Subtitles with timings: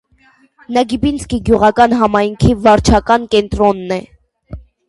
[0.77, 4.01] Նագիբինսկի գյուղական համայնքի վարչական կենտրոնն է։